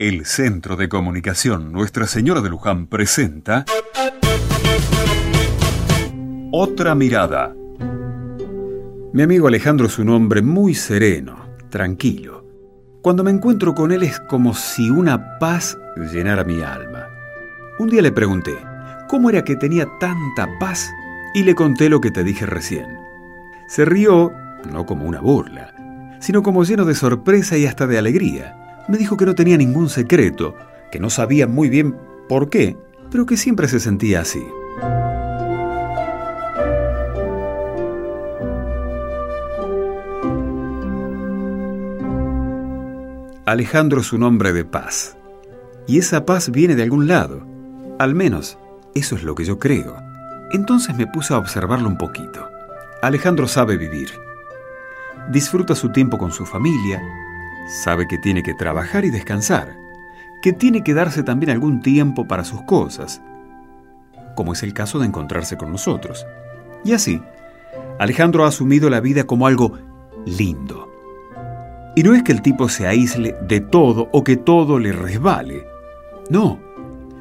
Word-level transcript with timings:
El 0.00 0.24
Centro 0.24 0.76
de 0.76 0.88
Comunicación 0.88 1.72
Nuestra 1.72 2.06
Señora 2.06 2.40
de 2.40 2.48
Luján 2.48 2.86
presenta 2.86 3.66
Otra 6.50 6.94
Mirada. 6.94 7.54
Mi 9.12 9.20
amigo 9.20 9.46
Alejandro 9.46 9.88
es 9.88 9.98
un 9.98 10.08
hombre 10.08 10.40
muy 10.40 10.74
sereno, 10.74 11.50
tranquilo. 11.68 12.46
Cuando 13.02 13.22
me 13.22 13.30
encuentro 13.30 13.74
con 13.74 13.92
él 13.92 14.02
es 14.02 14.18
como 14.20 14.54
si 14.54 14.88
una 14.88 15.38
paz 15.38 15.76
llenara 16.10 16.44
mi 16.44 16.62
alma. 16.62 17.08
Un 17.78 17.90
día 17.90 18.00
le 18.00 18.10
pregunté, 18.10 18.56
¿cómo 19.06 19.28
era 19.28 19.44
que 19.44 19.56
tenía 19.56 19.86
tanta 20.00 20.48
paz? 20.58 20.90
Y 21.34 21.42
le 21.42 21.54
conté 21.54 21.90
lo 21.90 22.00
que 22.00 22.10
te 22.10 22.24
dije 22.24 22.46
recién. 22.46 22.86
Se 23.68 23.84
rió, 23.84 24.32
no 24.72 24.86
como 24.86 25.04
una 25.04 25.20
burla, 25.20 25.74
sino 26.20 26.42
como 26.42 26.64
lleno 26.64 26.86
de 26.86 26.94
sorpresa 26.94 27.58
y 27.58 27.66
hasta 27.66 27.86
de 27.86 27.98
alegría. 27.98 28.59
Me 28.90 28.98
dijo 28.98 29.16
que 29.16 29.24
no 29.24 29.36
tenía 29.36 29.56
ningún 29.56 29.88
secreto, 29.88 30.56
que 30.90 30.98
no 30.98 31.10
sabía 31.10 31.46
muy 31.46 31.68
bien 31.68 31.96
por 32.28 32.50
qué, 32.50 32.76
pero 33.08 33.24
que 33.24 33.36
siempre 33.36 33.68
se 33.68 33.78
sentía 33.78 34.22
así. 34.22 34.44
Alejandro 43.46 44.00
es 44.00 44.12
un 44.12 44.24
hombre 44.24 44.52
de 44.52 44.64
paz. 44.64 45.16
Y 45.86 45.98
esa 45.98 46.26
paz 46.26 46.50
viene 46.50 46.74
de 46.74 46.82
algún 46.82 47.06
lado. 47.06 47.46
Al 48.00 48.16
menos, 48.16 48.58
eso 48.96 49.14
es 49.14 49.22
lo 49.22 49.36
que 49.36 49.44
yo 49.44 49.60
creo. 49.60 50.02
Entonces 50.50 50.96
me 50.96 51.06
puse 51.06 51.32
a 51.32 51.38
observarlo 51.38 51.88
un 51.88 51.96
poquito. 51.96 52.48
Alejandro 53.02 53.46
sabe 53.46 53.76
vivir. 53.76 54.10
Disfruta 55.30 55.76
su 55.76 55.92
tiempo 55.92 56.18
con 56.18 56.32
su 56.32 56.44
familia. 56.44 57.00
Sabe 57.70 58.06
que 58.08 58.18
tiene 58.18 58.42
que 58.42 58.54
trabajar 58.54 59.04
y 59.04 59.10
descansar. 59.10 59.76
Que 60.42 60.52
tiene 60.52 60.82
que 60.82 60.94
darse 60.94 61.22
también 61.22 61.50
algún 61.50 61.80
tiempo 61.80 62.26
para 62.26 62.44
sus 62.44 62.62
cosas. 62.62 63.22
Como 64.34 64.52
es 64.52 64.62
el 64.62 64.74
caso 64.74 64.98
de 64.98 65.06
encontrarse 65.06 65.56
con 65.56 65.70
nosotros. 65.70 66.26
Y 66.84 66.92
así, 66.92 67.22
Alejandro 67.98 68.44
ha 68.44 68.48
asumido 68.48 68.90
la 68.90 69.00
vida 69.00 69.24
como 69.24 69.46
algo 69.46 69.78
lindo 70.26 70.90
y 71.94 72.02
no 72.02 72.14
es 72.14 72.22
que 72.22 72.32
el 72.32 72.42
tipo 72.42 72.68
se 72.68 72.86
aísle 72.86 73.36
de 73.42 73.60
todo 73.60 74.08
o 74.12 74.22
que 74.22 74.36
todo 74.36 74.78
le 74.78 74.92
resbale. 74.92 75.66
No, 76.28 76.58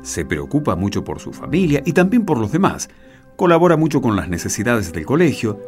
se 0.02 0.26
preocupa 0.26 0.76
mucho 0.76 1.04
por 1.04 1.20
su 1.20 1.34
familia 1.34 1.82
y 1.86 1.94
también 1.94 2.26
por 2.26 2.38
los 2.38 2.52
demás. 2.52 2.90
Colabora 3.36 3.78
mucho 3.78 4.02
con 4.02 4.16
las 4.16 4.30
necesidades 4.30 4.92
del 4.92 5.06
colegio 5.06 5.60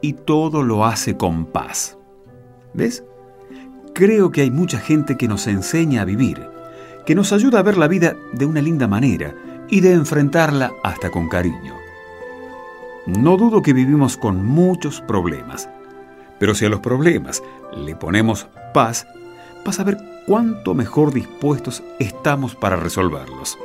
y 0.00 0.14
todo 0.14 0.62
lo 0.62 0.84
hace 0.84 1.16
con 1.16 1.46
paz. 1.46 1.98
¿Ves? 2.74 3.04
Creo 3.98 4.30
que 4.30 4.42
hay 4.42 4.52
mucha 4.52 4.78
gente 4.78 5.16
que 5.16 5.26
nos 5.26 5.48
enseña 5.48 6.02
a 6.02 6.04
vivir, 6.04 6.48
que 7.04 7.16
nos 7.16 7.32
ayuda 7.32 7.58
a 7.58 7.64
ver 7.64 7.76
la 7.76 7.88
vida 7.88 8.14
de 8.32 8.46
una 8.46 8.62
linda 8.62 8.86
manera 8.86 9.34
y 9.68 9.80
de 9.80 9.92
enfrentarla 9.92 10.72
hasta 10.84 11.10
con 11.10 11.28
cariño. 11.28 11.74
No 13.06 13.36
dudo 13.36 13.60
que 13.60 13.72
vivimos 13.72 14.16
con 14.16 14.46
muchos 14.46 15.00
problemas, 15.00 15.68
pero 16.38 16.54
si 16.54 16.64
a 16.64 16.68
los 16.68 16.78
problemas 16.78 17.42
le 17.76 17.96
ponemos 17.96 18.46
paz, 18.72 19.08
vas 19.66 19.80
a 19.80 19.82
ver 19.82 19.98
cuánto 20.28 20.74
mejor 20.74 21.12
dispuestos 21.12 21.82
estamos 21.98 22.54
para 22.54 22.76
resolverlos. 22.76 23.58